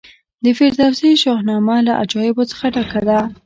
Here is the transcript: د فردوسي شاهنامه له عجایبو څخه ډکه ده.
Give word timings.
د 0.43 0.45
فردوسي 0.57 1.11
شاهنامه 1.23 1.77
له 1.87 1.93
عجایبو 2.01 2.43
څخه 2.51 2.65
ډکه 2.75 3.01
ده. 3.07 3.19